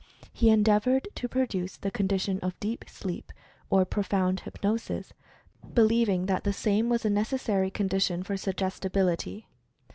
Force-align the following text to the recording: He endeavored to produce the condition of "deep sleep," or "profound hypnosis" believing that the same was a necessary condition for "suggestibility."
He 0.33 0.49
endeavored 0.49 1.07
to 1.13 1.27
produce 1.29 1.77
the 1.77 1.91
condition 1.91 2.39
of 2.39 2.59
"deep 2.59 2.85
sleep," 2.87 3.31
or 3.69 3.85
"profound 3.85 4.39
hypnosis" 4.39 5.13
believing 5.75 6.25
that 6.25 6.43
the 6.43 6.53
same 6.53 6.89
was 6.89 7.05
a 7.05 7.09
necessary 7.11 7.69
condition 7.69 8.23
for 8.23 8.35
"suggestibility." 8.35 9.45